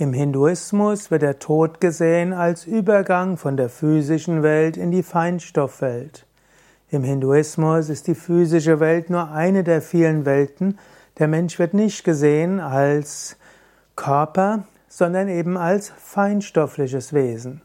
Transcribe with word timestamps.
Im 0.00 0.12
Hinduismus 0.12 1.10
wird 1.10 1.22
der 1.22 1.40
Tod 1.40 1.80
gesehen 1.80 2.32
als 2.32 2.66
Übergang 2.66 3.36
von 3.36 3.56
der 3.56 3.68
physischen 3.68 4.44
Welt 4.44 4.76
in 4.76 4.92
die 4.92 5.02
Feinstoffwelt. 5.02 6.24
Im 6.88 7.02
Hinduismus 7.02 7.88
ist 7.88 8.06
die 8.06 8.14
physische 8.14 8.78
Welt 8.78 9.10
nur 9.10 9.32
eine 9.32 9.64
der 9.64 9.82
vielen 9.82 10.24
Welten. 10.24 10.78
Der 11.18 11.26
Mensch 11.26 11.58
wird 11.58 11.74
nicht 11.74 12.04
gesehen 12.04 12.60
als 12.60 13.36
Körper, 13.96 14.68
sondern 14.86 15.26
eben 15.26 15.56
als 15.56 15.88
feinstoffliches 15.88 17.12
Wesen. 17.12 17.60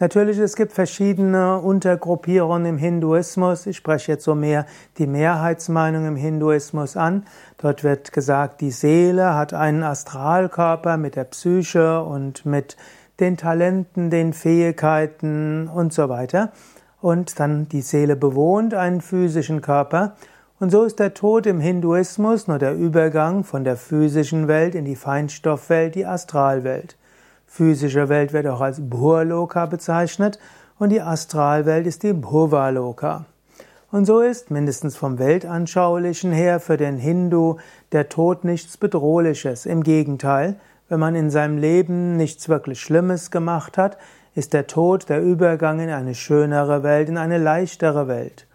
Natürlich, 0.00 0.38
es 0.38 0.54
gibt 0.54 0.72
verschiedene 0.72 1.58
Untergruppierungen 1.58 2.66
im 2.66 2.78
Hinduismus. 2.78 3.66
Ich 3.66 3.78
spreche 3.78 4.12
jetzt 4.12 4.22
so 4.22 4.36
mehr 4.36 4.64
die 4.96 5.08
Mehrheitsmeinung 5.08 6.06
im 6.06 6.14
Hinduismus 6.14 6.96
an. 6.96 7.24
Dort 7.56 7.82
wird 7.82 8.12
gesagt, 8.12 8.60
die 8.60 8.70
Seele 8.70 9.34
hat 9.34 9.54
einen 9.54 9.82
Astralkörper 9.82 10.98
mit 10.98 11.16
der 11.16 11.24
Psyche 11.24 12.00
und 12.04 12.46
mit 12.46 12.76
den 13.18 13.36
Talenten, 13.36 14.08
den 14.08 14.34
Fähigkeiten 14.34 15.66
und 15.66 15.92
so 15.92 16.08
weiter. 16.08 16.52
Und 17.00 17.40
dann 17.40 17.68
die 17.68 17.82
Seele 17.82 18.14
bewohnt 18.14 18.74
einen 18.74 19.00
physischen 19.00 19.62
Körper. 19.62 20.14
Und 20.60 20.70
so 20.70 20.84
ist 20.84 21.00
der 21.00 21.14
Tod 21.14 21.44
im 21.44 21.58
Hinduismus 21.58 22.46
nur 22.46 22.60
der 22.60 22.76
Übergang 22.76 23.42
von 23.42 23.64
der 23.64 23.76
physischen 23.76 24.46
Welt 24.46 24.76
in 24.76 24.84
die 24.84 24.96
Feinstoffwelt, 24.96 25.96
die 25.96 26.06
Astralwelt 26.06 26.96
physische 27.48 28.08
Welt 28.08 28.32
wird 28.32 28.46
auch 28.46 28.60
als 28.60 28.80
Bhurloka 28.80 29.66
bezeichnet 29.66 30.38
und 30.78 30.90
die 30.90 31.00
Astralwelt 31.00 31.86
ist 31.86 32.04
die 32.04 32.12
Bhuvaloka. 32.12 33.24
Und 33.90 34.04
so 34.04 34.20
ist, 34.20 34.50
mindestens 34.50 34.96
vom 34.96 35.18
Weltanschaulichen 35.18 36.30
her, 36.30 36.60
für 36.60 36.76
den 36.76 36.98
Hindu 36.98 37.56
der 37.92 38.10
Tod 38.10 38.44
nichts 38.44 38.76
Bedrohliches. 38.76 39.64
Im 39.64 39.82
Gegenteil, 39.82 40.56
wenn 40.90 41.00
man 41.00 41.14
in 41.14 41.30
seinem 41.30 41.56
Leben 41.56 42.16
nichts 42.16 42.50
wirklich 42.50 42.80
Schlimmes 42.80 43.30
gemacht 43.30 43.78
hat, 43.78 43.96
ist 44.34 44.52
der 44.52 44.66
Tod 44.66 45.08
der 45.08 45.22
Übergang 45.22 45.80
in 45.80 45.88
eine 45.88 46.14
schönere 46.14 46.82
Welt, 46.82 47.08
in 47.08 47.16
eine 47.16 47.38
leichtere 47.38 48.08
Welt. 48.08 48.46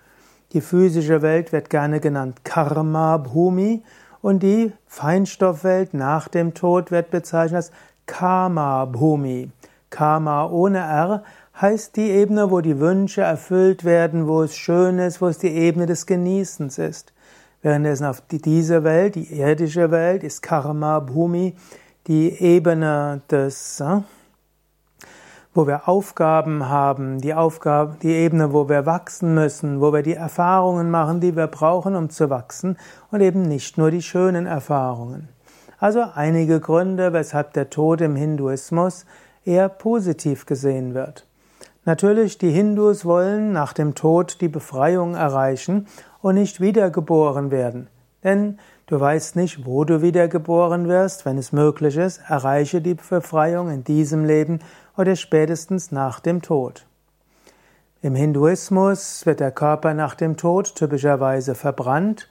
Die 0.54 0.62
physische 0.62 1.24
Welt 1.24 1.52
wird 1.52 1.72
gerne 1.72 2.00
genannt 2.00 2.46
Karma 2.46 3.18
Bhumi 3.18 3.82
und 4.22 4.44
die 4.44 4.72
Feinstoffwelt 4.88 5.96
nach 5.96 6.28
dem 6.28 6.54
Tod 6.54 6.92
wird 6.92 7.10
bezeichnet 7.10 7.56
als 7.56 7.72
Kama 8.06 8.86
Bhumi. 8.86 9.52
Kama 9.90 10.48
ohne 10.48 10.80
R 10.80 11.24
heißt 11.60 11.96
die 11.96 12.10
Ebene, 12.10 12.50
wo 12.52 12.62
die 12.62 12.80
Wünsche 12.80 13.22
erfüllt 13.22 13.84
werden, 13.84 14.28
wo 14.28 14.44
es 14.44 14.56
schön 14.56 15.00
ist, 15.00 15.22
wo 15.22 15.28
es 15.28 15.38
die 15.38 15.54
Ebene 15.54 15.86
des 15.86 16.06
Genießens 16.06 16.78
ist. 16.78 17.14
Währenddessen 17.62 18.06
auf 18.06 18.22
diese 18.30 18.84
Welt, 18.84 19.16
die 19.16 19.40
irdische 19.40 19.92
Welt, 19.92 20.24
ist 20.24 20.42
Karma 20.42 21.00
Bhumi 21.00 21.56
die 22.08 22.30
Ebene 22.42 23.22
des, 23.32 23.80
äh, 23.80 24.02
wo 25.54 25.68
wir 25.68 25.88
Aufgaben 25.88 26.68
haben, 26.68 27.22
die 27.22 27.34
Aufgabe, 27.34 27.96
die 28.02 28.12
Ebene, 28.12 28.52
wo 28.52 28.68
wir 28.68 28.86
wachsen 28.86 29.34
müssen, 29.34 29.80
wo 29.80 29.94
wir 29.94 30.02
die 30.02 30.16
Erfahrungen 30.16 30.92
machen, 30.92 31.22
die 31.22 31.36
wir 31.36 31.48
brauchen, 31.48 31.96
um 31.96 32.10
zu 32.10 32.30
wachsen 32.30 32.78
und 33.12 33.22
eben 33.22 33.44
nicht 33.44 33.78
nur 33.78 33.92
die 33.92 34.02
schönen 34.02 34.46
Erfahrungen. 34.46 35.30
Also 35.84 36.06
einige 36.16 36.62
Gründe, 36.62 37.12
weshalb 37.12 37.52
der 37.52 37.70
Tod 37.70 38.00
im 38.00 38.16
Hinduismus 38.16 39.06
eher 39.44 39.68
positiv 39.68 40.46
gesehen 40.46 40.94
wird. 40.94 41.28
Natürlich, 41.84 42.38
die 42.38 42.52
Hindus 42.52 43.04
wollen 43.04 43.52
nach 43.52 43.74
dem 43.74 43.94
Tod 43.94 44.40
die 44.40 44.48
Befreiung 44.48 45.14
erreichen 45.16 45.88
und 46.22 46.36
nicht 46.36 46.62
wiedergeboren 46.62 47.52
werden. 47.52 47.90
Denn 48.24 48.60
du 48.88 48.98
weißt 48.98 49.36
nicht, 49.36 49.66
wo 49.66 49.84
du 49.84 50.02
wiedergeboren 50.02 50.88
wirst. 50.88 51.26
Wenn 51.26 51.38
es 51.38 51.52
möglich 51.52 51.98
ist, 51.98 52.22
erreiche 52.30 52.80
die 52.80 52.94
Befreiung 52.96 53.70
in 53.70 53.84
diesem 53.84 54.24
Leben 54.24 54.60
oder 54.96 55.18
spätestens 55.18 55.92
nach 55.92 56.22
dem 56.22 56.42
Tod. 56.42 56.86
Im 58.02 58.16
Hinduismus 58.16 59.26
wird 59.26 59.42
der 59.42 59.52
Körper 59.52 59.94
nach 59.94 60.16
dem 60.16 60.38
Tod 60.38 60.76
typischerweise 60.76 61.56
verbrannt, 61.56 62.30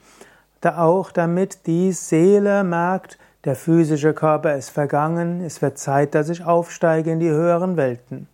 da 0.59 0.79
auch 0.79 1.11
damit 1.11 1.67
die 1.67 1.91
Seele 1.91 2.63
merkt, 2.63 3.19
der 3.45 3.55
physische 3.55 4.13
Körper 4.13 4.55
ist 4.55 4.69
vergangen, 4.69 5.41
es 5.41 5.61
wird 5.61 5.77
Zeit, 5.77 6.15
dass 6.15 6.29
ich 6.29 6.45
aufsteige 6.45 7.11
in 7.11 7.19
die 7.19 7.29
höheren 7.29 7.75
Welten. 7.75 8.27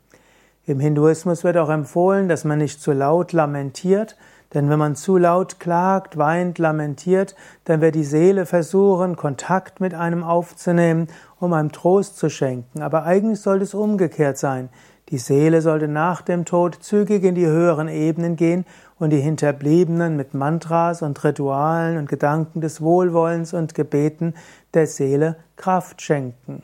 Im 0.65 0.79
Hinduismus 0.79 1.43
wird 1.43 1.57
auch 1.57 1.69
empfohlen, 1.69 2.29
dass 2.29 2.43
man 2.43 2.59
nicht 2.59 2.79
zu 2.79 2.91
laut 2.91 3.33
lamentiert, 3.33 4.17
denn 4.53 4.69
wenn 4.69 4.77
man 4.77 4.95
zu 4.95 5.17
laut 5.17 5.59
klagt, 5.59 6.17
weint, 6.17 6.59
lamentiert, 6.59 7.35
dann 7.65 7.81
wird 7.81 7.95
die 7.95 8.03
Seele 8.03 8.45
versuchen, 8.45 9.15
Kontakt 9.15 9.79
mit 9.79 9.95
einem 9.95 10.23
aufzunehmen, 10.23 11.07
um 11.39 11.53
einem 11.53 11.71
Trost 11.71 12.17
zu 12.17 12.29
schenken. 12.29 12.81
Aber 12.81 13.03
eigentlich 13.03 13.41
sollte 13.41 13.63
es 13.63 13.73
umgekehrt 13.73 14.37
sein. 14.37 14.69
Die 15.09 15.17
Seele 15.17 15.61
sollte 15.61 15.87
nach 15.87 16.21
dem 16.21 16.45
Tod 16.45 16.75
zügig 16.81 17.23
in 17.23 17.33
die 17.33 17.47
höheren 17.47 17.87
Ebenen 17.87 18.35
gehen 18.35 18.65
und 18.99 19.09
die 19.11 19.21
Hinterbliebenen 19.21 20.15
mit 20.15 20.33
Mantras 20.33 21.01
und 21.01 21.21
Ritualen 21.23 21.97
und 21.97 22.07
Gedanken 22.09 22.61
des 22.61 22.81
Wohlwollens 22.81 23.53
und 23.53 23.73
Gebeten 23.73 24.35
der 24.73 24.87
Seele 24.87 25.37
Kraft 25.55 26.01
schenken. 26.01 26.63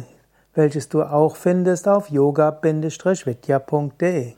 welches 0.54 0.88
du 0.88 1.02
auch 1.02 1.36
findest 1.36 1.88
auf 1.88 2.10
yoga-vidya.de. 2.10 4.34